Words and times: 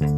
Fala 0.00 0.08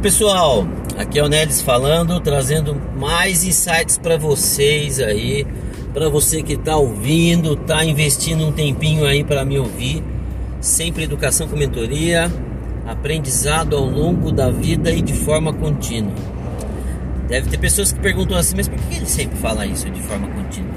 pessoal, 0.00 0.66
aqui 0.96 1.18
é 1.18 1.22
o 1.22 1.28
Nelis 1.28 1.60
falando, 1.60 2.18
trazendo 2.20 2.74
mais 2.96 3.44
insights 3.44 3.98
para 3.98 4.16
vocês 4.16 4.98
aí, 4.98 5.46
para 5.92 6.08
você 6.08 6.42
que 6.42 6.54
está 6.54 6.74
ouvindo, 6.76 7.52
está 7.52 7.84
investindo 7.84 8.46
um 8.46 8.52
tempinho 8.52 9.04
aí 9.04 9.22
para 9.22 9.44
me 9.44 9.58
ouvir. 9.58 10.02
Sempre 10.60 11.04
educação 11.04 11.46
com 11.48 11.56
mentoria, 11.56 12.32
aprendizado 12.86 13.76
ao 13.76 13.84
longo 13.84 14.32
da 14.32 14.48
vida 14.48 14.90
e 14.90 15.02
de 15.02 15.12
forma 15.12 15.52
contínua. 15.52 16.31
Deve 17.32 17.48
ter 17.48 17.58
pessoas 17.58 17.92
que 17.92 18.00
perguntam 18.00 18.36
assim, 18.36 18.54
mas 18.56 18.68
por 18.68 18.78
que 18.78 18.96
ele 18.96 19.06
sempre 19.06 19.38
fala 19.38 19.64
isso 19.64 19.88
de 19.88 20.02
forma 20.02 20.28
contínua? 20.28 20.74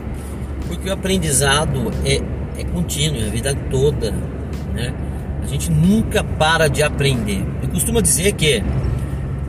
Porque 0.68 0.90
o 0.90 0.94
aprendizado 0.94 1.92
é, 2.06 2.22
é 2.60 2.64
contínuo, 2.64 3.22
é 3.22 3.28
a 3.28 3.30
vida 3.30 3.54
toda, 3.70 4.12
né? 4.74 4.94
A 5.44 5.48
gente 5.48 5.70
nunca 5.70 6.24
para 6.24 6.68
de 6.68 6.82
aprender. 6.82 7.46
Eu 7.62 7.70
costumo 7.70 8.02
dizer 8.02 8.32
que 8.32 8.64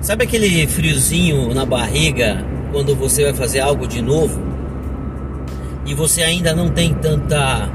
Sabe 0.01 0.23
aquele 0.23 0.67
friozinho 0.69 1.53
na 1.53 1.65
barriga 1.65 2.45
quando 2.71 2.95
você 2.95 3.25
vai 3.25 3.35
fazer 3.35 3.59
algo 3.59 3.89
de 3.89 4.01
novo 4.01 4.41
e 5.85 5.95
você 5.95 6.23
ainda 6.23 6.55
não 6.55 6.69
tem 6.69 6.95
tanta 6.95 7.69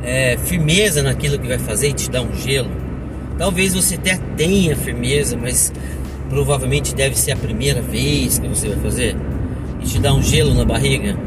é, 0.00 0.36
firmeza 0.44 1.02
naquilo 1.02 1.38
que 1.38 1.48
vai 1.48 1.58
fazer 1.58 1.88
e 1.88 1.92
te 1.92 2.08
dá 2.08 2.22
um 2.22 2.32
gelo? 2.36 2.70
Talvez 3.36 3.74
você 3.74 3.96
até 3.96 4.16
tenha 4.36 4.76
firmeza, 4.76 5.36
mas 5.36 5.72
provavelmente 6.30 6.94
deve 6.94 7.18
ser 7.18 7.32
a 7.32 7.36
primeira 7.36 7.82
vez 7.82 8.38
que 8.38 8.48
você 8.48 8.68
vai 8.68 8.78
fazer 8.78 9.16
e 9.82 9.84
te 9.84 9.98
dá 9.98 10.14
um 10.14 10.22
gelo 10.22 10.54
na 10.54 10.64
barriga. 10.64 11.18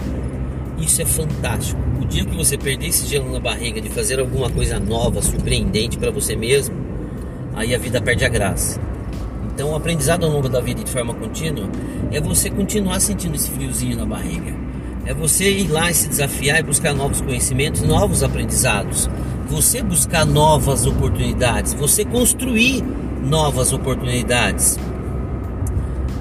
Isso 0.80 1.02
é 1.02 1.06
fantástico. 1.06 1.80
O 2.02 2.06
dia 2.06 2.26
que 2.26 2.36
você 2.36 2.58
perder 2.58 2.88
esse 2.88 3.06
gelo 3.08 3.32
na 3.32 3.40
barriga 3.40 3.80
de 3.80 3.90
fazer 3.90 4.20
alguma 4.20 4.50
coisa 4.50 4.80
nova, 4.80 5.22
surpreendente 5.22 5.98
para 5.98 6.10
você 6.10 6.36
mesmo, 6.36 6.76
aí 7.54 7.76
a 7.76 7.78
vida 7.78 8.02
perde 8.02 8.26
a 8.26 8.30
graça. 8.30 8.80
Então, 9.54 9.72
o 9.72 9.76
aprendizado 9.76 10.26
ao 10.26 10.32
longo 10.32 10.50
da 10.50 10.60
vida 10.60 10.84
de 10.84 10.90
forma 10.90 11.14
contínua 11.14 11.70
é 12.12 12.20
você 12.20 12.50
continuar 12.50 13.00
sentindo 13.00 13.36
esse 13.36 13.52
friozinho 13.52 13.98
na 13.98 14.06
barriga. 14.06 14.54
É 15.06 15.14
você 15.14 15.52
ir 15.52 15.68
lá 15.68 15.92
e 15.92 15.94
se 15.94 16.08
desafiar 16.08 16.60
e 16.60 16.64
buscar 16.64 16.94
novos 16.94 17.22
conhecimentos, 17.22 17.82
novos 17.82 18.24
aprendizados. 18.24 19.10
Você 19.48 19.84
buscar 19.84 20.26
novas 20.26 20.88
oportunidades, 20.88 21.74
você 21.74 22.04
construir 22.04 22.84
novas 23.24 23.74
oportunidades. 23.74 24.80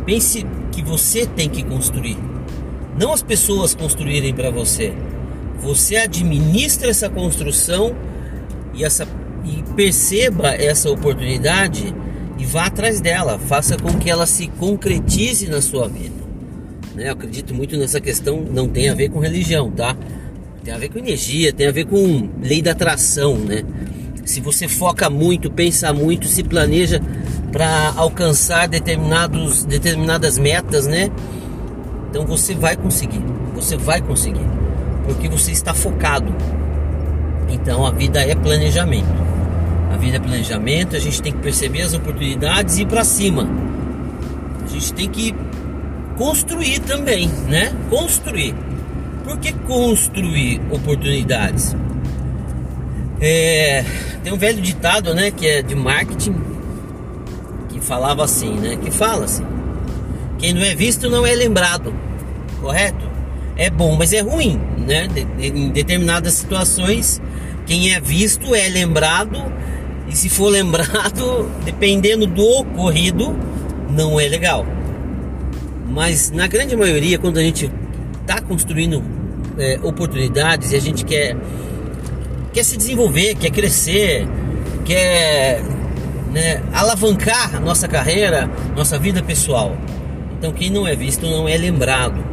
Pense 0.04 0.44
que 0.72 0.82
você 0.82 1.26
tem 1.26 1.48
que 1.48 1.62
construir, 1.62 2.18
não 2.98 3.12
as 3.12 3.22
pessoas 3.22 3.74
construírem 3.74 4.34
para 4.34 4.50
você. 4.50 4.92
Você 5.60 5.96
administra 5.96 6.88
essa 6.88 7.08
construção 7.08 7.94
e, 8.74 8.84
essa, 8.84 9.06
e 9.44 9.62
perceba 9.74 10.48
essa 10.48 10.90
oportunidade 10.90 11.94
e 12.38 12.44
vá 12.44 12.66
atrás 12.66 13.00
dela, 13.00 13.38
faça 13.38 13.76
com 13.76 13.96
que 13.98 14.10
ela 14.10 14.26
se 14.26 14.48
concretize 14.48 15.48
na 15.48 15.60
sua 15.60 15.88
vida. 15.88 16.22
Né? 16.94 17.08
Eu 17.08 17.12
acredito 17.12 17.54
muito 17.54 17.76
nessa 17.76 18.00
questão, 18.00 18.42
não 18.42 18.68
tem 18.68 18.88
a 18.88 18.94
ver 18.94 19.10
com 19.10 19.20
religião, 19.20 19.70
tá? 19.70 19.96
Tem 20.64 20.74
a 20.74 20.78
ver 20.78 20.88
com 20.88 20.98
energia, 20.98 21.52
tem 21.52 21.66
a 21.66 21.72
ver 21.72 21.86
com 21.86 22.28
lei 22.40 22.60
da 22.60 22.72
atração, 22.72 23.36
né? 23.36 23.62
Se 24.24 24.40
você 24.40 24.68
foca 24.68 25.08
muito, 25.10 25.50
pensa 25.50 25.92
muito, 25.92 26.26
se 26.26 26.42
planeja 26.42 27.00
para 27.52 27.92
alcançar 27.96 28.66
determinados, 28.66 29.64
determinadas 29.64 30.38
metas, 30.38 30.86
né? 30.86 31.10
Então 32.08 32.26
você 32.26 32.54
vai 32.54 32.76
conseguir, 32.76 33.22
você 33.54 33.76
vai 33.76 34.00
conseguir, 34.00 34.46
porque 35.04 35.28
você 35.28 35.52
está 35.52 35.74
focado. 35.74 36.34
Então 37.50 37.86
a 37.86 37.90
vida 37.90 38.20
é 38.20 38.34
planejamento. 38.34 39.22
A 39.92 39.96
vida 39.98 40.16
é 40.16 40.20
planejamento, 40.20 40.96
a 40.96 40.98
gente 40.98 41.20
tem 41.20 41.32
que 41.32 41.38
perceber 41.38 41.82
as 41.82 41.92
oportunidades 41.92 42.78
e 42.78 42.82
ir 42.82 42.86
para 42.86 43.04
cima. 43.04 43.46
A 44.64 44.68
gente 44.68 44.92
tem 44.94 45.08
que 45.08 45.34
construir 46.16 46.80
também, 46.80 47.28
né? 47.48 47.72
Construir. 47.90 48.54
Por 49.24 49.38
que 49.38 49.52
construir 49.52 50.60
oportunidades? 50.70 51.76
É, 53.20 53.84
tem 54.24 54.32
um 54.32 54.36
velho 54.36 54.60
ditado, 54.60 55.14
né, 55.14 55.30
que 55.30 55.46
é 55.46 55.62
de 55.62 55.76
marketing, 55.76 56.34
falava 57.82 58.24
assim, 58.24 58.54
né? 58.54 58.76
Que 58.76 58.90
fala 58.90 59.24
assim: 59.24 59.44
quem 60.38 60.52
não 60.52 60.62
é 60.62 60.74
visto 60.74 61.08
não 61.10 61.26
é 61.26 61.34
lembrado, 61.34 61.94
correto? 62.60 63.10
É 63.56 63.68
bom, 63.68 63.96
mas 63.96 64.12
é 64.12 64.20
ruim, 64.20 64.58
né? 64.78 65.06
em 65.38 65.68
determinadas 65.68 66.32
situações, 66.34 67.20
quem 67.66 67.92
é 67.92 68.00
visto 68.00 68.54
é 68.54 68.68
lembrado 68.68 69.38
e 70.08 70.16
se 70.16 70.28
for 70.28 70.48
lembrado, 70.48 71.50
dependendo 71.64 72.26
do 72.26 72.42
ocorrido, 72.42 73.36
não 73.90 74.18
é 74.18 74.26
legal. 74.26 74.66
Mas 75.88 76.30
na 76.30 76.46
grande 76.46 76.74
maioria, 76.74 77.18
quando 77.18 77.38
a 77.38 77.42
gente 77.42 77.70
está 78.22 78.40
construindo 78.40 79.02
é, 79.58 79.78
oportunidades 79.82 80.72
e 80.72 80.76
a 80.76 80.80
gente 80.80 81.04
quer, 81.04 81.36
quer 82.52 82.64
se 82.64 82.76
desenvolver, 82.76 83.34
quer 83.34 83.50
crescer, 83.50 84.26
quer 84.84 85.62
né, 86.32 86.62
alavancar 86.72 87.60
nossa 87.60 87.86
carreira, 87.86 88.50
nossa 88.74 88.98
vida 88.98 89.22
pessoal. 89.22 89.76
Então, 90.38 90.52
quem 90.52 90.70
não 90.70 90.86
é 90.86 90.96
visto 90.96 91.26
não 91.26 91.48
é 91.48 91.56
lembrado. 91.56 92.24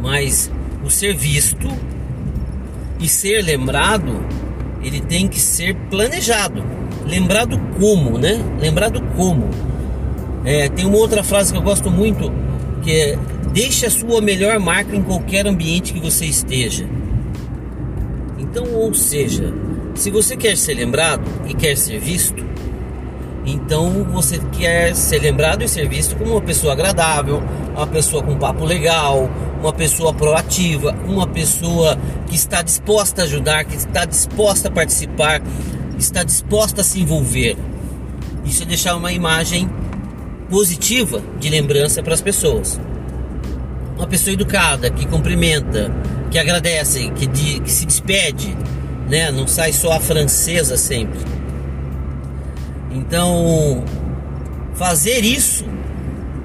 Mas 0.00 0.50
o 0.84 0.90
ser 0.90 1.16
visto 1.16 1.68
e 3.00 3.08
ser 3.08 3.42
lembrado 3.42 4.24
ele 4.82 5.00
tem 5.00 5.28
que 5.28 5.40
ser 5.40 5.74
planejado. 5.90 6.62
Lembrado 7.06 7.58
como, 7.78 8.18
né? 8.18 8.40
Lembrado 8.60 9.00
como. 9.16 9.48
É, 10.44 10.68
tem 10.68 10.84
uma 10.84 10.98
outra 10.98 11.22
frase 11.22 11.52
que 11.52 11.58
eu 11.58 11.62
gosto 11.62 11.90
muito 11.90 12.32
que 12.82 12.90
é 12.90 13.18
deixe 13.52 13.86
a 13.86 13.90
sua 13.90 14.20
melhor 14.20 14.58
marca 14.58 14.94
em 14.96 15.02
qualquer 15.02 15.46
ambiente 15.46 15.92
que 15.92 16.00
você 16.00 16.26
esteja. 16.26 16.88
Então, 18.38 18.64
ou 18.74 18.92
seja, 18.92 19.52
se 19.94 20.10
você 20.10 20.36
quer 20.36 20.56
ser 20.56 20.74
lembrado 20.74 21.22
e 21.48 21.54
quer 21.54 21.76
ser 21.76 22.00
visto, 22.00 22.44
então 23.44 24.04
você 24.04 24.38
quer 24.52 24.94
ser 24.94 25.20
lembrado 25.20 25.62
e 25.62 25.68
ser 25.68 25.88
visto 25.88 26.14
como 26.16 26.32
uma 26.32 26.40
pessoa 26.40 26.72
agradável, 26.72 27.42
uma 27.74 27.86
pessoa 27.86 28.22
com 28.22 28.38
papo 28.38 28.64
legal, 28.64 29.28
uma 29.60 29.72
pessoa 29.72 30.14
proativa, 30.14 30.94
uma 31.06 31.26
pessoa 31.26 31.98
que 32.28 32.36
está 32.36 32.62
disposta 32.62 33.22
a 33.22 33.24
ajudar, 33.24 33.64
que 33.64 33.76
está 33.76 34.04
disposta 34.04 34.68
a 34.68 34.70
participar, 34.70 35.42
está 35.98 36.22
disposta 36.22 36.82
a 36.82 36.84
se 36.84 37.00
envolver. 37.00 37.56
Isso 38.44 38.62
é 38.62 38.66
deixar 38.66 38.94
uma 38.94 39.12
imagem 39.12 39.68
positiva 40.48 41.20
de 41.40 41.48
lembrança 41.48 42.02
para 42.02 42.14
as 42.14 42.20
pessoas. 42.20 42.80
Uma 43.96 44.06
pessoa 44.06 44.34
educada, 44.34 44.88
que 44.88 45.06
cumprimenta, 45.06 45.92
que 46.30 46.38
agradece, 46.38 47.10
que, 47.10 47.26
de, 47.26 47.60
que 47.60 47.70
se 47.70 47.86
despede, 47.86 48.56
né? 49.08 49.32
não 49.32 49.46
sai 49.46 49.72
só 49.72 49.92
a 49.92 50.00
francesa 50.00 50.76
sempre 50.76 51.41
então, 52.94 53.84
fazer 54.74 55.24
isso, 55.24 55.64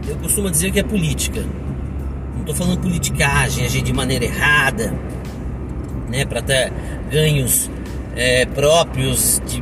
eu 0.07 0.15
costumo 0.17 0.49
dizer 0.49 0.71
que 0.71 0.79
é 0.79 0.83
política. 0.83 1.41
Não 2.33 2.39
estou 2.41 2.55
falando 2.55 2.79
politicagem, 2.79 3.65
agir 3.65 3.81
de 3.81 3.91
maneira 3.91 4.25
errada, 4.25 4.93
né, 6.09 6.25
para 6.25 6.41
ter 6.41 6.71
ganhos 7.11 7.69
é, 8.15 8.45
próprios 8.45 9.41
de 9.45 9.61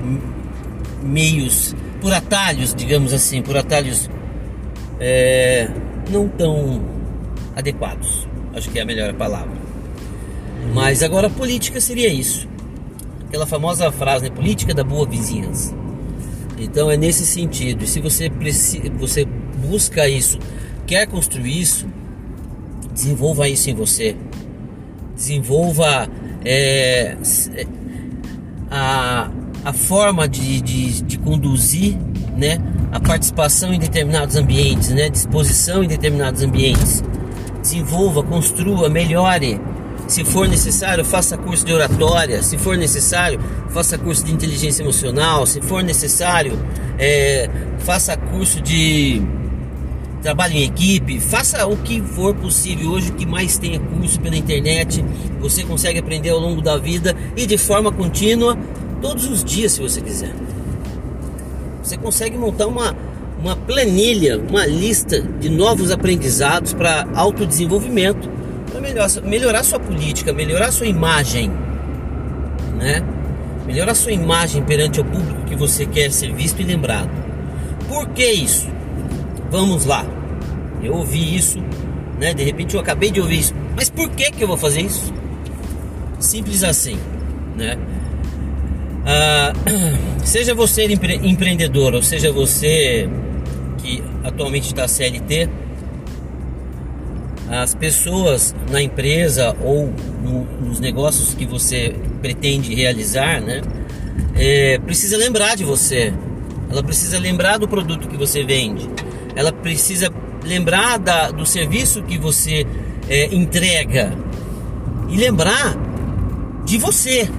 meios 1.02 1.76
por 2.02 2.14
atalhos, 2.14 2.74
digamos 2.74 3.14
assim, 3.14 3.42
por 3.42 3.58
atalhos 3.58 4.10
é, 5.00 5.68
não 6.10 6.28
tão 6.28 6.82
adequados. 7.56 8.28
Acho 8.54 8.70
que 8.70 8.80
é 8.80 8.84
a 8.84 8.86
melhor 8.86 9.14
palavra. 9.14 9.58
Mas 10.74 11.04
agora 11.04 11.30
política 11.30 11.82
seria 11.82 12.08
isso. 12.10 12.48
Aquela 13.28 13.46
famosa 13.46 13.92
frase, 13.92 14.26
né? 14.26 14.30
Política 14.30 14.74
da 14.74 14.84
boa 14.84 15.06
vizinhança. 15.06 15.74
Então 16.58 16.90
é 16.90 16.98
nesse 16.98 17.26
sentido. 17.26 17.84
E 17.84 17.88
se 17.88 18.00
você, 18.00 18.30
precisa, 18.30 18.90
você 18.98 19.26
busca 19.26 20.08
isso, 20.08 20.40
quer 20.86 21.08
construir 21.08 21.62
isso, 21.62 21.88
desenvolva 22.94 23.48
isso 23.48 23.70
em 23.70 23.74
você. 23.74 24.16
Desenvolva 25.16 26.10
é, 26.44 27.18
a, 28.70 29.30
a 29.64 29.74
forma 29.74 30.28
de, 30.28 30.62
de, 30.62 31.02
de 31.02 31.18
conduzir 31.20 31.98
né, 32.38 32.58
a 32.92 33.00
participação 33.00 33.74
em 33.74 33.80
determinados 33.80 34.36
ambientes, 34.36 34.90
né, 34.90 35.10
disposição 35.10 35.84
em 35.84 35.88
determinados 35.88 36.42
ambientes. 36.44 37.04
Desenvolva, 37.62 38.22
construa, 38.24 38.90
melhore 38.90 39.60
se 40.08 40.24
for 40.24 40.48
necessário, 40.48 41.04
faça 41.04 41.38
curso 41.38 41.66
de 41.66 41.74
oratória. 41.74 42.42
Se 42.44 42.58
for 42.58 42.78
necessário, 42.78 43.40
faça 43.70 43.98
curso 43.98 44.24
de 44.24 44.32
inteligência 44.32 44.84
emocional. 44.84 45.46
Se 45.46 45.62
for 45.62 45.84
necessário, 45.84 46.60
é, 47.00 47.50
faça 47.80 48.16
curso 48.16 48.62
de 48.62 49.22
trabalhe 50.22 50.58
em 50.58 50.64
equipe, 50.64 51.20
faça 51.20 51.68
o 51.68 51.78
que 51.78 52.02
for 52.02 52.34
possível 52.34 52.90
hoje, 52.90 53.12
que 53.12 53.28
mais 53.28 53.60
tenha 53.60 53.80
curso 53.80 54.20
pela 54.20 54.36
internet, 54.36 55.06
você 55.40 55.64
consegue 55.64 56.00
aprender 56.00 56.32
ao 56.32 56.40
longo 56.40 56.64
da 56.64 56.80
vida 56.80 57.16
e 57.38 57.46
de 57.46 57.60
forma 57.60 57.92
contínua, 57.92 58.58
todos 59.04 59.30
os 59.30 59.44
dias, 59.44 59.74
se 59.74 59.82
você 59.82 60.02
quiser. 60.02 60.34
Você 61.84 61.96
consegue 61.96 62.40
montar 62.40 62.66
uma, 62.66 62.96
uma 63.40 63.56
planilha, 63.56 64.40
uma 64.40 64.66
lista 64.66 65.22
de 65.22 65.48
novos 65.48 65.92
aprendizados 65.92 66.74
para 66.74 67.08
autodesenvolvimento, 67.14 68.28
para 68.76 68.82
melhorar, 68.82 69.10
melhorar 69.24 69.64
sua 69.64 69.80
política, 69.80 70.34
melhorar 70.34 70.72
sua 70.72 70.88
imagem, 70.88 71.50
né? 72.78 73.04
Melhorar 73.66 73.96
sua 73.96 74.12
imagem 74.12 74.64
perante 74.64 75.00
o 75.00 75.06
público 75.06 75.44
que 75.46 75.56
você 75.56 75.86
quer 75.86 76.12
ser 76.12 76.34
visto 76.34 76.62
e 76.62 76.66
lembrado. 76.66 77.10
Por 77.88 78.10
que 78.10 78.26
isso? 78.26 78.68
Vamos 79.50 79.86
lá. 79.86 80.06
Eu 80.84 80.94
ouvi 80.94 81.36
isso, 81.36 81.60
né? 82.20 82.34
De 82.34 82.44
repente 82.44 82.76
eu 82.76 82.82
acabei 82.82 83.12
de 83.12 83.22
ouvir 83.22 83.40
isso. 83.40 83.54
Mas 83.76 83.90
por 83.90 84.10
que 84.10 84.32
que 84.32 84.44
eu 84.44 84.48
vou 84.48 84.58
fazer 84.58 84.82
isso? 84.82 85.14
Simples 86.20 86.64
assim, 86.64 86.98
né? 87.56 87.78
Ah, 89.06 89.54
seja 90.24 90.54
você 90.54 90.86
empre 90.88 91.16
empreendedor 91.24 91.94
ou 91.94 92.02
seja 92.02 92.32
você 92.32 93.10
que 93.78 94.04
atualmente 94.24 94.68
está 94.68 94.88
CLT, 94.88 95.50
as 97.50 97.76
pessoas 97.76 98.56
na 98.70 98.82
empresa 98.82 99.56
ou 99.62 99.94
no, 100.24 100.46
nos 100.68 100.80
negócios 100.80 101.34
que 101.34 101.46
você 101.46 101.96
pretende 102.22 102.74
realizar, 102.74 103.42
né? 103.42 103.62
É, 104.36 104.80
precisa 104.80 105.18
lembrar 105.18 105.56
de 105.56 105.64
você. 105.64 106.14
Ela 106.70 106.84
precisa 106.84 107.20
lembrar 107.20 107.58
do 107.58 107.68
produto 107.68 108.08
que 108.08 108.18
você 108.18 108.44
vende 108.44 108.90
ela 109.36 109.52
precisa 109.52 110.12
lembrar 110.44 110.98
da, 110.98 111.30
do 111.30 111.46
serviço 111.46 112.02
que 112.04 112.18
você 112.18 112.66
é, 113.10 113.36
entrega 113.36 114.18
e 115.10 115.18
lembrar 115.18 115.76
de 116.64 116.78
você. 116.78 117.30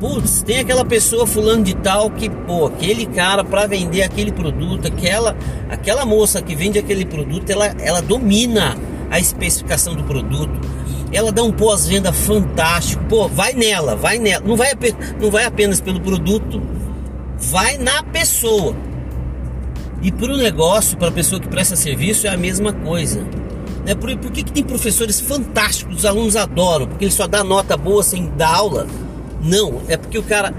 Putz, 0.00 0.42
tem 0.42 0.58
aquela 0.58 0.84
pessoa 0.84 1.26
fulano 1.26 1.62
de 1.62 1.74
tal 1.74 2.10
que, 2.10 2.28
pô, 2.28 2.66
aquele 2.66 3.06
cara 3.06 3.44
para 3.44 3.66
vender 3.66 4.02
aquele 4.02 4.32
produto, 4.32 4.88
aquela, 4.88 5.36
aquela 5.68 6.04
moça 6.04 6.40
que 6.42 6.54
vende 6.54 6.78
aquele 6.78 7.04
produto, 7.04 7.48
ela, 7.50 7.66
ela 7.78 8.00
domina 8.00 8.76
a 9.10 9.18
especificação 9.18 9.94
do 9.94 10.04
produto. 10.04 10.60
Ela 11.12 11.32
dá 11.32 11.42
um 11.42 11.52
pós-venda 11.52 12.12
fantástico. 12.12 13.04
Pô, 13.08 13.28
vai 13.28 13.52
nela, 13.52 13.96
vai 13.96 14.18
nela. 14.18 14.44
Não 14.46 14.56
vai, 14.56 14.70
não 15.20 15.30
vai 15.30 15.44
apenas 15.44 15.80
pelo 15.80 16.00
produto, 16.00 16.62
vai 17.36 17.76
na 17.76 18.02
pessoa. 18.04 18.76
E 20.02 20.10
para 20.10 20.32
o 20.32 20.36
negócio, 20.36 20.96
para 20.96 21.08
a 21.08 21.12
pessoa 21.12 21.40
que 21.40 21.48
presta 21.48 21.76
serviço, 21.76 22.26
é 22.26 22.30
a 22.30 22.36
mesma 22.36 22.72
coisa. 22.72 23.26
Né? 23.84 23.94
Por, 23.94 24.16
por 24.18 24.30
que, 24.30 24.44
que 24.44 24.52
tem 24.52 24.62
professores 24.62 25.20
fantásticos, 25.20 25.98
os 25.98 26.04
alunos 26.04 26.36
adoram? 26.36 26.86
Porque 26.86 27.04
ele 27.04 27.12
só 27.12 27.26
dá 27.26 27.42
nota 27.42 27.76
boa 27.76 28.02
sem 28.02 28.30
dar 28.36 28.54
aula? 28.54 28.86
Não, 29.42 29.82
é 29.88 29.96
porque 29.96 30.18
o 30.18 30.22
cara 30.22 30.54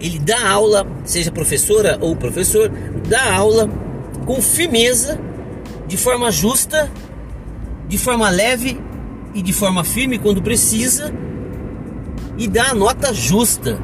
ele 0.00 0.18
dá 0.18 0.50
aula, 0.50 0.86
seja 1.04 1.30
professora 1.30 1.98
ou 2.00 2.14
professor, 2.14 2.70
dá 3.08 3.34
aula 3.34 3.68
com 4.26 4.40
firmeza, 4.42 5.18
de 5.86 5.96
forma 5.96 6.30
justa, 6.30 6.90
de 7.88 7.98
forma 7.98 8.28
leve 8.30 8.80
e 9.34 9.42
de 9.42 9.52
forma 9.52 9.84
firme 9.84 10.18
quando 10.18 10.42
precisa, 10.42 11.12
e 12.36 12.48
dá 12.48 12.70
a 12.70 12.74
nota 12.74 13.12
justa 13.12 13.78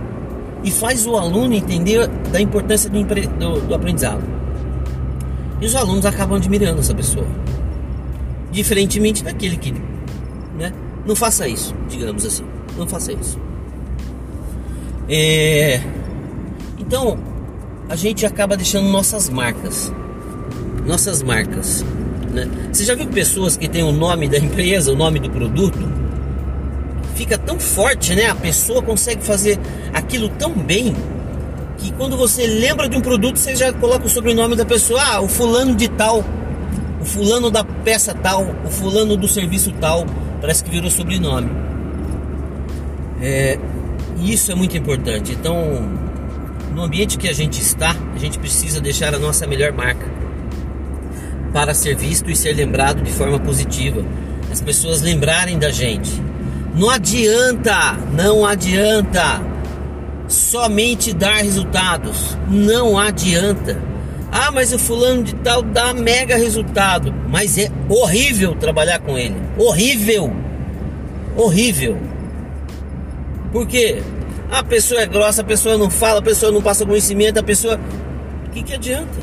e 0.63 0.71
faz 0.71 1.07
o 1.07 1.17
aluno 1.17 1.55
entender 1.55 2.07
da 2.33 2.41
importância 2.41 2.91
do, 2.91 3.03
do, 3.03 3.61
do 3.61 3.75
aprendizado. 3.75 4.23
E 5.61 5.67
os 5.67 5.75
alunos 5.75 6.07
acabam 6.07 6.37
admirando 6.37 6.81
essa 6.81 6.95
pessoa. 6.95 7.27
Diferentemente 8.51 9.23
daquele 9.23 9.57
que, 9.57 9.73
né? 10.59 10.73
Não 11.07 11.15
faça 11.15 11.47
isso, 11.47 11.75
digamos 11.89 12.25
assim. 12.25 12.45
Não 12.77 12.87
faça 12.87 13.13
isso. 13.13 13.39
É... 15.09 15.81
Então, 16.79 17.19
a 17.89 17.97
gente 17.97 18.25
acaba 18.25 18.57
deixando 18.57 18.89
nossas 18.89 19.29
marcas. 19.29 19.93
Nossas 20.87 21.23
marcas. 21.23 21.85
Né? 22.33 22.49
Você 22.73 22.85
já 22.85 22.95
viu 22.95 23.07
pessoas 23.09 23.57
que 23.57 23.69
têm 23.69 23.83
o 23.83 23.93
nome 23.93 24.29
da 24.29 24.39
empresa, 24.39 24.93
o 24.93 24.97
nome 24.97 25.19
do 25.19 25.29
produto? 25.29 25.79
Fica 27.15 27.37
tão 27.37 27.59
forte, 27.59 28.15
né? 28.15 28.31
A 28.31 28.35
pessoa 28.35 28.81
consegue 28.81 29.23
fazer 29.23 29.59
aquilo 29.93 30.29
tão 30.29 30.53
bem 30.53 30.95
que 31.77 31.93
quando 31.93 32.17
você 32.17 32.47
lembra 32.47 32.89
de 32.89 32.97
um 32.97 33.01
produto, 33.01 33.37
você 33.37 33.57
já 33.57 33.73
coloca 33.73 34.07
o 34.07 34.09
sobrenome 34.09 34.55
da 34.55 34.65
pessoa, 34.65 35.03
ah, 35.03 35.21
o 35.21 35.29
fulano 35.29 35.75
de 35.75 35.89
tal, 35.89 36.25
o 37.01 37.05
fulano 37.05 37.51
da 37.51 37.65
peça 37.65 38.15
tal, 38.15 38.47
o 38.65 38.71
fulano 38.71 39.17
do 39.17 39.27
serviço 39.27 39.73
tal, 39.81 40.07
parece 40.41 40.63
que 40.63 40.71
virou 40.71 40.91
sobrenome. 40.91 41.51
É, 43.21 43.59
isso 44.23 44.53
é 44.53 44.55
muito 44.55 44.77
importante. 44.77 45.33
Então, 45.33 45.89
no 46.75 46.83
ambiente 46.83 47.19
que 47.19 47.29
a 47.29 47.35
gente 47.35 47.61
está, 47.61 47.95
a 48.15 48.19
gente 48.19 48.39
precisa 48.39 48.81
deixar 48.81 49.15
a 49.15 49.19
nossa 49.19 49.47
melhor 49.47 49.73
marca 49.73 50.20
para 51.53 51.75
ser 51.75 51.97
visto 51.97 52.31
e 52.31 52.37
ser 52.37 52.55
lembrado 52.55 53.03
de 53.03 53.11
forma 53.11 53.39
positiva. 53.39 54.05
As 54.51 54.61
pessoas 54.61 55.01
lembrarem 55.01 55.59
da 55.59 55.71
gente. 55.71 56.11
Não 56.75 56.89
adianta, 56.89 57.97
não 58.13 58.47
adianta 58.47 59.51
somente 60.29 61.13
dar 61.13 61.43
resultados. 61.43 62.37
Não 62.49 62.99
adianta. 62.99 63.81
Ah, 64.33 64.51
mas 64.53 64.73
o 64.73 64.79
fulano 64.79 65.25
de 65.25 65.35
tal 65.37 65.63
dá 65.63 65.93
mega 65.93 66.37
resultado. 66.37 67.13
Mas 67.29 67.59
é 67.59 67.71
horrível 67.89 68.55
trabalhar 68.55 69.01
com 69.01 69.19
ele. 69.19 69.37
Horrível. 69.59 70.33
Horrível. 71.37 71.99
Por 73.53 73.67
quê? 73.67 74.03
A 74.51 74.63
pessoa 74.63 75.01
é 75.01 75.07
grossa, 75.07 75.43
a 75.43 75.45
pessoa 75.45 75.77
não 75.77 75.91
fala, 75.91 76.21
a 76.21 76.23
pessoa 76.23 76.51
não 76.51 76.63
passa 76.63 76.87
conhecimento, 76.87 77.39
a 77.39 77.43
pessoa. 77.43 77.79
O 78.47 78.51
que, 78.51 78.63
que 78.63 78.75
adianta? 78.75 79.19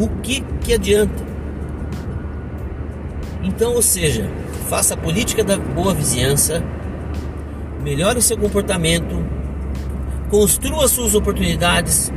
O 0.00 0.08
que, 0.22 0.40
que 0.62 0.72
adianta? 0.72 1.22
Então, 3.42 3.74
ou 3.74 3.82
seja, 3.82 4.30
faça 4.70 4.94
a 4.94 4.96
política 4.96 5.44
da 5.44 5.58
boa 5.58 5.92
vizinhança 5.92 6.64
melhore 7.82 8.22
seu 8.22 8.38
comportamento, 8.38 9.22
construa 10.30 10.88
suas 10.88 11.14
oportunidades. 11.14 12.10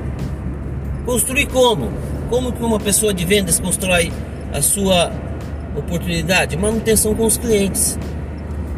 Construir 1.06 1.48
como? 1.48 1.92
Como 2.30 2.54
que 2.54 2.64
uma 2.64 2.80
pessoa 2.80 3.14
de 3.14 3.26
vendas 3.26 3.60
constrói 3.60 4.14
a 4.54 4.62
sua 4.62 5.12
oportunidade? 5.76 6.56
Manutenção 6.56 7.14
com 7.14 7.26
os 7.26 7.38
clientes. 7.38 8.00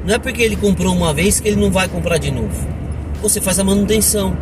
Não 0.03 0.15
é 0.15 0.17
porque 0.17 0.41
ele 0.41 0.55
comprou 0.55 0.95
uma 0.95 1.13
vez 1.13 1.39
que 1.39 1.47
ele 1.47 1.61
não 1.61 1.69
vai 1.69 1.87
comprar 1.87 2.17
de 2.17 2.31
novo. 2.31 2.67
Você 3.21 3.39
faz 3.39 3.59
a 3.59 3.63
manutenção, 3.63 4.35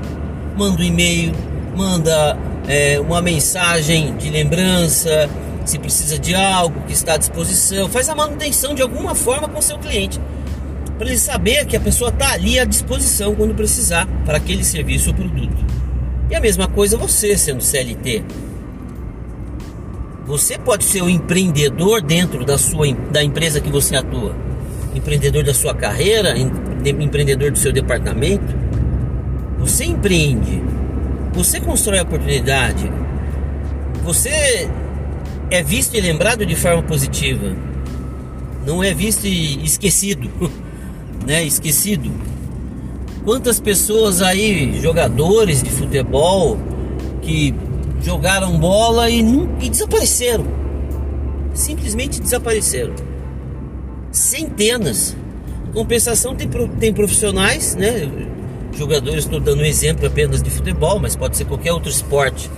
manda 0.58 0.82
um 0.82 0.86
e-mail, 0.86 1.34
manda 1.76 2.38
é, 2.68 3.00
uma 3.00 3.22
mensagem 3.22 4.16
de 4.18 4.30
lembrança, 4.30 5.30
se 5.66 5.80
precisa 5.80 6.20
de 6.20 6.36
algo 6.36 6.82
que 6.82 6.94
está 6.94 7.14
à 7.14 7.18
disposição, 7.18 7.90
faz 7.90 8.10
a 8.10 8.16
manutenção 8.16 8.74
de 8.76 8.82
alguma 8.82 9.16
forma 9.16 9.48
com 9.48 9.62
seu 9.62 9.78
cliente 9.78 10.20
para 10.98 11.08
ele 11.08 11.18
saber 11.18 11.66
que 11.66 11.76
a 11.76 11.80
pessoa 11.80 12.10
está 12.10 12.32
ali 12.34 12.60
à 12.60 12.66
disposição 12.66 13.36
quando 13.36 13.54
precisar 13.54 14.08
para 14.26 14.38
aquele 14.38 14.64
serviço 14.64 15.10
ou 15.10 15.16
produto. 15.16 15.66
E 16.30 16.36
a 16.36 16.40
mesma 16.40 16.68
coisa 16.68 16.98
você 16.98 17.38
sendo 17.38 17.62
CLT. 17.62 18.24
Você 20.26 20.58
pode 20.58 20.86
ser 20.86 21.02
o 21.02 21.06
um 21.06 21.10
empreendedor 21.10 22.02
dentro 22.02 22.46
da 22.46 22.58
sua 22.58 22.88
da 23.12 23.22
empresa 23.22 23.60
que 23.60 23.70
você 23.70 23.96
atua, 23.96 24.34
empreendedor 24.96 25.44
da 25.44 25.54
sua 25.54 25.74
carreira, 25.74 26.36
empreendedor 26.38 27.52
do 27.52 27.58
seu 27.58 27.74
departamento. 27.74 28.56
Você 29.60 29.84
empreende, 29.84 30.64
você 31.34 31.60
constrói 31.60 32.00
a 32.00 32.04
oportunidade, 32.04 32.92
você 34.04 34.70
é 35.50 35.64
visto 35.64 35.96
e 35.96 36.02
lembrado 36.02 36.46
de 36.46 36.56
forma 36.56 36.84
positiva, 36.84 37.56
não 38.66 38.84
é 38.84 38.94
visto 38.94 39.26
e 39.26 39.64
esquecido. 39.64 40.30
né, 41.26 41.44
esquecido. 41.44 42.12
Quantas 43.24 43.60
pessoas 43.60 44.22
aí, 44.22 44.80
jogadores 44.82 45.64
de 45.64 45.70
futebol, 45.70 46.58
que 47.22 47.56
jogaram 48.02 48.58
bola 48.60 49.10
e, 49.10 49.22
e 49.62 49.70
desapareceram. 49.70 50.46
Simplesmente 51.54 52.20
desapareceram. 52.20 52.94
Centenas. 54.12 55.16
Compensação, 55.74 56.36
tem, 56.36 56.50
tem 56.80 56.94
profissionais, 56.94 57.76
né? 57.76 58.12
Jogadores, 58.78 59.26
estou 59.26 59.40
dando 59.40 59.62
um 59.62 59.66
exemplo 59.66 60.08
apenas 60.08 60.42
de 60.42 60.50
futebol, 60.50 61.00
mas 61.00 61.16
pode 61.16 61.38
ser 61.38 61.46
qualquer 61.46 61.72
outro 61.72 61.90
esporte 61.90 62.50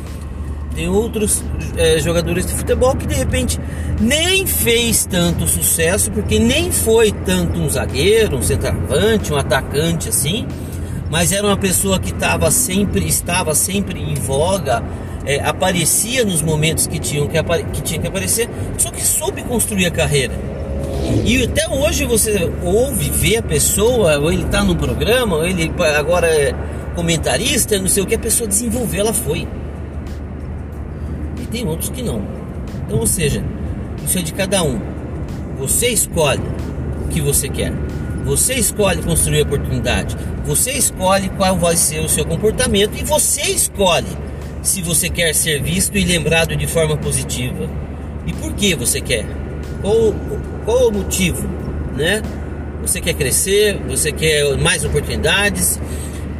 tem 0.75 0.89
outros 0.89 1.41
é, 1.77 1.97
jogadores 1.99 2.45
de 2.45 2.51
futebol 2.51 2.95
que 2.95 3.07
de 3.07 3.15
repente 3.15 3.57
nem 3.99 4.45
fez 4.45 5.05
tanto 5.05 5.47
sucesso, 5.47 6.11
porque 6.11 6.37
nem 6.37 6.69
foi 6.69 7.13
tanto 7.13 7.57
um 7.57 7.69
zagueiro, 7.69 8.35
um 8.35 8.41
centroavante, 8.41 9.31
um 9.31 9.37
atacante 9.37 10.09
assim, 10.09 10.45
mas 11.09 11.31
era 11.31 11.47
uma 11.47 11.55
pessoa 11.55 11.97
que 11.97 12.11
estava 12.11 12.51
sempre, 12.51 13.07
estava 13.07 13.55
sempre 13.55 14.01
em 14.01 14.15
voga, 14.15 14.83
é, 15.25 15.39
aparecia 15.39 16.25
nos 16.25 16.41
momentos 16.41 16.87
que, 16.87 16.99
tinham 16.99 17.25
que, 17.27 17.41
que 17.71 17.81
tinha 17.81 18.01
que 18.01 18.07
aparecer, 18.07 18.49
só 18.77 18.91
que 18.91 19.01
soube 19.01 19.43
construir 19.43 19.85
a 19.85 19.91
carreira. 19.91 20.33
E 21.25 21.43
até 21.43 21.67
hoje 21.67 22.05
você 22.05 22.51
ouve, 22.63 23.09
vê 23.09 23.37
a 23.37 23.43
pessoa, 23.43 24.17
ou 24.19 24.31
ele 24.31 24.43
está 24.43 24.63
no 24.63 24.75
programa, 24.75 25.37
ou 25.37 25.45
ele 25.45 25.71
agora 25.97 26.27
é 26.27 26.53
comentarista, 26.95 27.77
não 27.77 27.87
sei 27.87 28.03
o 28.03 28.05
que, 28.05 28.15
a 28.15 28.19
pessoa 28.19 28.47
desenvolveu, 28.47 29.01
ela 29.01 29.13
foi. 29.13 29.47
E 31.41 31.45
tem 31.47 31.67
outros 31.67 31.89
que 31.89 32.01
não. 32.01 32.21
Então, 32.85 32.99
ou 32.99 33.07
seja, 33.07 33.43
isso 34.05 34.17
é 34.17 34.21
de 34.21 34.33
cada 34.33 34.63
um. 34.63 34.79
Você 35.57 35.87
escolhe 35.87 36.43
o 37.05 37.07
que 37.09 37.21
você 37.21 37.49
quer. 37.49 37.73
Você 38.23 38.55
escolhe 38.55 39.01
construir 39.03 39.41
a 39.41 39.43
oportunidade. 39.43 40.17
Você 40.45 40.71
escolhe 40.71 41.29
qual 41.29 41.55
vai 41.55 41.75
ser 41.75 41.99
o 41.99 42.09
seu 42.09 42.25
comportamento 42.25 42.97
e 42.97 43.03
você 43.03 43.41
escolhe 43.41 44.07
se 44.61 44.81
você 44.81 45.09
quer 45.09 45.33
ser 45.33 45.61
visto 45.61 45.97
e 45.97 46.03
lembrado 46.03 46.55
de 46.55 46.67
forma 46.67 46.97
positiva. 46.97 47.69
E 48.25 48.33
por 48.33 48.53
que 48.53 48.75
você 48.75 48.99
quer? 48.99 49.25
Qual, 49.81 50.13
qual 50.65 50.89
o 50.89 50.91
motivo, 50.91 51.47
né? 51.95 52.21
Você 52.81 52.99
quer 52.99 53.13
crescer, 53.13 53.79
você 53.87 54.11
quer 54.11 54.57
mais 54.57 54.83
oportunidades, 54.83 55.79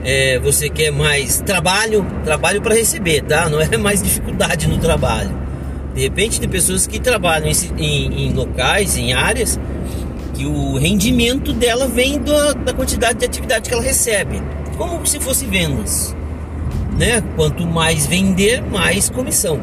é, 0.03 0.37
você 0.39 0.69
quer 0.69 0.91
mais 0.91 1.39
trabalho, 1.41 2.05
trabalho 2.23 2.61
para 2.61 2.75
receber, 2.75 3.21
tá? 3.21 3.49
Não 3.49 3.61
é 3.61 3.77
mais 3.77 4.03
dificuldade 4.03 4.67
no 4.67 4.77
trabalho. 4.77 5.45
De 5.93 6.01
repente 6.01 6.39
tem 6.39 6.49
pessoas 6.49 6.85
que 6.85 6.99
trabalham 6.99 7.47
em, 7.47 7.83
em, 7.83 8.25
em 8.25 8.33
locais, 8.33 8.97
em 8.97 9.13
áreas, 9.13 9.59
que 10.33 10.45
o 10.45 10.77
rendimento 10.77 11.53
dela 11.53 11.87
vem 11.87 12.19
do, 12.19 12.53
da 12.55 12.73
quantidade 12.73 13.19
de 13.19 13.25
atividade 13.25 13.69
que 13.69 13.73
ela 13.73 13.83
recebe, 13.83 14.41
como 14.77 15.05
se 15.05 15.19
fosse 15.19 15.45
vendas, 15.45 16.15
né? 16.97 17.23
Quanto 17.35 17.65
mais 17.65 18.05
vender, 18.05 18.61
mais 18.61 19.09
comissão. 19.09 19.59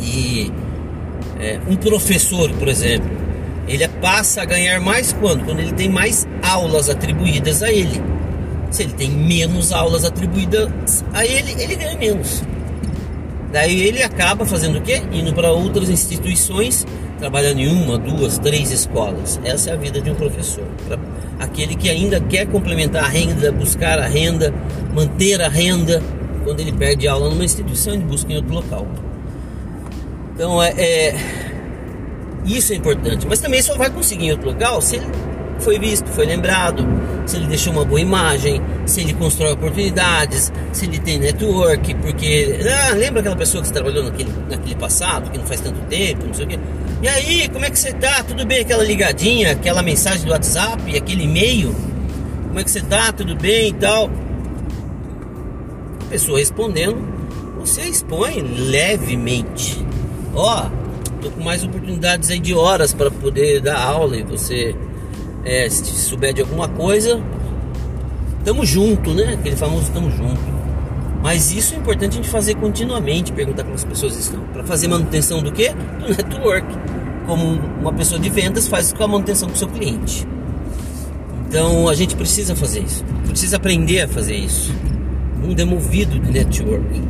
E 0.00 0.52
é, 1.40 1.58
um 1.66 1.76
professor, 1.76 2.50
por 2.52 2.68
exemplo, 2.68 3.23
ele 3.66 3.86
passa 3.88 4.42
a 4.42 4.44
ganhar 4.44 4.80
mais 4.80 5.12
quando? 5.12 5.44
Quando 5.44 5.60
ele 5.60 5.72
tem 5.72 5.88
mais 5.88 6.26
aulas 6.42 6.88
atribuídas 6.88 7.62
a 7.62 7.72
ele. 7.72 8.02
Se 8.70 8.82
ele 8.82 8.92
tem 8.92 9.10
menos 9.10 9.72
aulas 9.72 10.04
atribuídas 10.04 11.04
a 11.12 11.24
ele, 11.24 11.52
ele 11.62 11.76
ganha 11.76 11.96
menos. 11.96 12.42
Daí 13.52 13.82
ele 13.82 14.02
acaba 14.02 14.44
fazendo 14.44 14.78
o 14.78 14.82
quê? 14.82 15.02
Indo 15.12 15.32
para 15.32 15.52
outras 15.52 15.88
instituições, 15.88 16.84
trabalhando 17.18 17.60
em 17.60 17.68
uma, 17.68 17.96
duas, 17.96 18.36
três 18.38 18.72
escolas. 18.72 19.40
Essa 19.44 19.70
é 19.70 19.72
a 19.74 19.76
vida 19.76 20.00
de 20.00 20.10
um 20.10 20.14
professor. 20.14 20.64
Pra 20.88 20.98
aquele 21.38 21.74
que 21.76 21.88
ainda 21.88 22.20
quer 22.20 22.46
complementar 22.46 23.04
a 23.04 23.08
renda, 23.08 23.52
buscar 23.52 23.98
a 23.98 24.06
renda, 24.06 24.52
manter 24.92 25.40
a 25.40 25.48
renda, 25.48 26.02
quando 26.42 26.60
ele 26.60 26.72
perde 26.72 27.08
aula 27.08 27.30
numa 27.30 27.44
instituição, 27.44 27.94
ele 27.94 28.04
busca 28.04 28.32
em 28.32 28.36
outro 28.36 28.54
local. 28.54 28.86
Então 30.34 30.60
é, 30.60 30.70
é 30.70 31.53
isso 32.44 32.72
é 32.72 32.76
importante. 32.76 33.26
Mas 33.26 33.40
também 33.40 33.62
só 33.62 33.76
vai 33.76 33.90
conseguir 33.90 34.26
em 34.26 34.32
outro 34.32 34.48
local 34.48 34.80
se 34.80 34.96
ele 34.96 35.06
foi 35.58 35.78
visto, 35.78 36.06
foi 36.10 36.26
lembrado, 36.26 36.86
se 37.26 37.36
ele 37.36 37.46
deixou 37.46 37.72
uma 37.72 37.84
boa 37.84 38.00
imagem, 38.00 38.60
se 38.86 39.00
ele 39.00 39.14
constrói 39.14 39.52
oportunidades, 39.52 40.52
se 40.72 40.84
ele 40.84 40.98
tem 40.98 41.18
network, 41.18 41.94
porque. 41.96 42.58
Ah, 42.68 42.94
lembra 42.94 43.20
aquela 43.20 43.36
pessoa 43.36 43.62
que 43.62 43.68
você 43.68 43.74
trabalhou 43.74 44.04
naquele, 44.04 44.32
naquele 44.48 44.74
passado, 44.74 45.30
que 45.30 45.38
não 45.38 45.46
faz 45.46 45.60
tanto 45.60 45.80
tempo, 45.88 46.26
não 46.26 46.34
sei 46.34 46.44
o 46.44 46.48
quê. 46.48 46.58
E 47.02 47.08
aí, 47.08 47.48
como 47.48 47.64
é 47.64 47.70
que 47.70 47.78
você 47.78 47.92
tá? 47.92 48.22
Tudo 48.24 48.46
bem? 48.46 48.60
Aquela 48.60 48.82
ligadinha, 48.82 49.52
aquela 49.52 49.82
mensagem 49.82 50.24
do 50.24 50.32
WhatsApp, 50.32 50.96
aquele 50.96 51.24
e-mail. 51.24 51.74
Como 52.48 52.60
é 52.60 52.64
que 52.64 52.70
você 52.70 52.80
tá? 52.80 53.12
Tudo 53.12 53.34
bem 53.36 53.70
e 53.70 53.74
tal? 53.74 54.10
A 56.02 56.10
pessoa 56.10 56.38
respondendo, 56.38 56.96
você 57.58 57.82
expõe 57.82 58.40
levemente. 58.40 59.84
Ó, 60.34 60.66
oh, 60.66 60.83
tô 61.24 61.30
com 61.30 61.42
mais 61.42 61.64
oportunidades 61.64 62.30
aí 62.30 62.38
de 62.38 62.52
horas 62.52 62.92
para 62.92 63.10
poder 63.10 63.60
dar 63.60 63.80
aula 63.80 64.16
e 64.16 64.22
você 64.22 64.76
é, 65.42 65.68
se 65.70 65.84
souber 65.84 66.34
de 66.34 66.42
alguma 66.42 66.68
coisa, 66.68 67.20
tamo 68.44 68.64
junto, 68.64 69.14
né? 69.14 69.34
Aquele 69.34 69.56
famoso 69.56 69.90
tamo 69.90 70.10
junto. 70.10 70.54
Mas 71.22 71.50
isso 71.52 71.74
é 71.74 71.78
importante 71.78 72.12
a 72.12 72.16
gente 72.16 72.28
fazer 72.28 72.54
continuamente, 72.56 73.32
perguntar 73.32 73.62
como 73.62 73.74
as 73.74 73.84
pessoas 73.84 74.16
estão. 74.18 74.40
Para 74.52 74.62
fazer 74.64 74.88
manutenção 74.88 75.42
do 75.42 75.50
quê? 75.50 75.72
Do 75.98 76.08
network. 76.08 76.66
Como 77.26 77.58
uma 77.80 77.92
pessoa 77.94 78.20
de 78.20 78.28
vendas 78.28 78.68
faz 78.68 78.92
com 78.92 79.02
a 79.02 79.08
manutenção 79.08 79.48
do 79.48 79.56
seu 79.56 79.68
cliente. 79.68 80.28
Então 81.48 81.88
a 81.88 81.94
gente 81.94 82.14
precisa 82.14 82.54
fazer 82.54 82.80
isso. 82.80 83.02
Precisa 83.26 83.56
aprender 83.56 84.02
a 84.02 84.08
fazer 84.08 84.36
isso. 84.36 84.70
O 85.36 85.46
mundo 85.46 85.60
é 85.60 85.64
movido 85.64 86.18
de 86.18 86.30
network. 86.30 87.02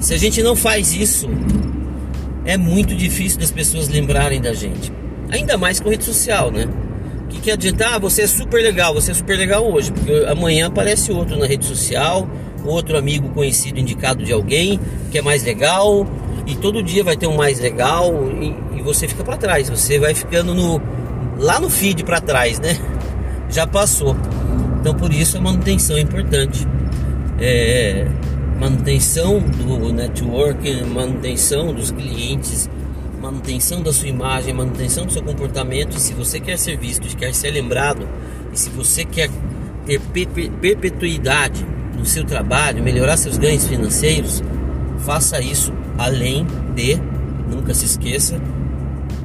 Se 0.00 0.12
a 0.12 0.16
gente 0.16 0.42
não 0.42 0.56
faz 0.56 0.92
isso, 0.92 1.28
é 2.46 2.56
muito 2.56 2.94
difícil 2.94 3.38
das 3.40 3.50
pessoas 3.50 3.88
lembrarem 3.88 4.40
da 4.40 4.54
gente. 4.54 4.92
Ainda 5.30 5.58
mais 5.58 5.80
com 5.80 5.90
rede 5.90 6.04
social, 6.04 6.50
né? 6.50 6.66
O 7.24 7.28
que, 7.28 7.40
que 7.40 7.50
adianta? 7.50 7.88
Ah, 7.88 7.98
você 7.98 8.22
é 8.22 8.26
super 8.26 8.62
legal, 8.62 8.94
você 8.94 9.10
é 9.10 9.14
super 9.14 9.36
legal 9.36 9.68
hoje, 9.70 9.92
porque 9.92 10.24
amanhã 10.28 10.68
aparece 10.68 11.10
outro 11.10 11.36
na 11.36 11.46
rede 11.46 11.64
social, 11.64 12.28
outro 12.64 12.96
amigo 12.96 13.28
conhecido 13.30 13.80
indicado 13.80 14.24
de 14.24 14.32
alguém 14.32 14.78
que 15.10 15.18
é 15.18 15.22
mais 15.22 15.42
legal, 15.42 16.06
e 16.46 16.54
todo 16.54 16.82
dia 16.82 17.02
vai 17.02 17.16
ter 17.16 17.26
um 17.26 17.36
mais 17.36 17.58
legal 17.58 18.30
e, 18.40 18.78
e 18.78 18.82
você 18.82 19.08
fica 19.08 19.24
para 19.24 19.36
trás, 19.36 19.68
você 19.68 19.98
vai 19.98 20.14
ficando 20.14 20.54
no 20.54 20.80
lá 21.38 21.58
no 21.58 21.68
feed 21.68 22.04
para 22.04 22.20
trás, 22.20 22.60
né? 22.60 22.78
Já 23.50 23.66
passou. 23.66 24.16
Então 24.80 24.94
por 24.94 25.12
isso 25.12 25.36
a 25.36 25.40
manutenção 25.40 25.96
é 25.96 26.00
importante. 26.00 26.66
É, 27.40 28.06
manutenção 28.58 29.38
do 29.38 29.92
network, 29.92 30.84
manutenção 30.84 31.72
dos 31.72 31.90
clientes, 31.90 32.68
manutenção 33.20 33.82
da 33.82 33.92
sua 33.92 34.08
imagem, 34.08 34.54
manutenção 34.54 35.04
do 35.04 35.12
seu 35.12 35.22
comportamento. 35.22 35.96
E 35.96 36.00
se 36.00 36.14
você 36.14 36.40
quer 36.40 36.58
ser 36.58 36.78
visto, 36.78 37.14
quer 37.16 37.34
ser 37.34 37.50
lembrado, 37.50 38.06
e 38.52 38.58
se 38.58 38.70
você 38.70 39.04
quer 39.04 39.30
ter 39.84 40.00
perpetuidade 40.60 41.66
no 41.96 42.04
seu 42.04 42.24
trabalho, 42.24 42.82
melhorar 42.82 43.16
seus 43.16 43.38
ganhos 43.38 43.66
financeiros, 43.66 44.42
faça 44.98 45.40
isso 45.40 45.72
além 45.98 46.46
de, 46.74 46.96
nunca 47.48 47.72
se 47.74 47.84
esqueça, 47.84 48.40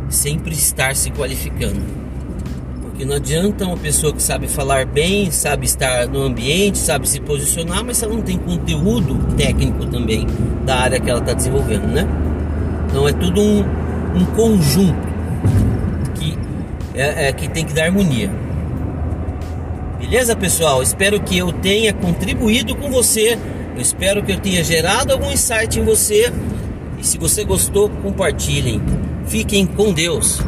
sempre 0.09 0.53
estar 0.53 0.95
se 0.95 1.09
qualificando. 1.11 2.00
Porque 3.01 3.10
não 3.10 3.15
adianta 3.15 3.65
uma 3.65 3.77
pessoa 3.77 4.13
que 4.13 4.22
sabe 4.22 4.48
falar 4.48 4.86
bem, 4.86 5.31
sabe 5.31 5.65
estar 5.65 6.08
no 6.08 6.22
ambiente, 6.22 6.77
sabe 6.77 7.10
se 7.10 7.20
posicionar, 7.20 7.84
mas 7.84 8.03
ela 8.03 8.13
não 8.13 8.22
tem 8.22 8.38
conteúdo 8.38 9.17
técnico 9.36 9.88
também 9.88 10.27
da 10.63 10.75
área 10.81 11.00
que 11.00 11.10
ela 11.10 11.20
está 11.20 11.34
desenvolvendo, 11.34 11.88
né? 11.88 12.08
Então 12.88 13.08
é 13.08 13.13
tudo 13.13 13.41
um, 13.41 13.62
um 14.15 14.25
conjunto 14.36 15.01
que, 16.13 16.38
é, 16.93 17.29
é, 17.29 17.34
que 17.34 17.50
tem 17.50 17.65
que 17.65 17.74
dar 17.74 17.86
harmonia. 17.86 18.29
Beleza, 20.00 20.36
pessoal? 20.36 20.84
Espero 20.84 21.20
que 21.22 21.36
eu 21.36 21.51
tenha 21.51 21.93
contribuído 21.93 22.75
com 22.75 22.91
você. 22.91 23.36
Eu 23.75 23.81
espero 23.81 24.22
que 24.22 24.31
eu 24.31 24.39
tenha 24.39 24.63
gerado 24.63 25.12
algum 25.12 25.31
insight 25.31 25.79
em 25.79 25.84
você. 25.84 26.31
E 27.00 27.08
se 27.08 27.17
você 27.17 27.43
gostou, 27.43 27.89
compartilhem. 28.03 28.79
Fiquem 29.25 29.65
com 29.65 29.91
Deus. 29.91 30.39